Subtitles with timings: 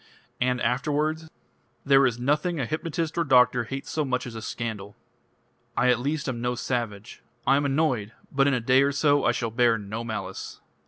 [0.39, 1.29] "And afterwards?"
[1.85, 4.95] "There is nothing a hypnotist or doctor hates so much as a scandal.
[5.77, 7.21] I at least am no savage.
[7.45, 8.11] I am annoyed....
[8.31, 10.59] But in a day or so I shall bear no malice...."